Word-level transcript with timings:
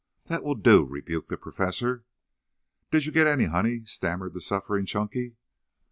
"That 0.25 0.43
will 0.43 0.55
do," 0.55 0.83
rebuked 0.83 1.29
the 1.29 1.37
Professor. 1.37 2.05
"Did 2.89 3.05
you 3.05 3.11
get 3.11 3.27
any 3.27 3.43
honey?" 3.45 3.85
stammered 3.85 4.33
the 4.33 4.41
suffering 4.41 4.87
Chunky. 4.87 5.35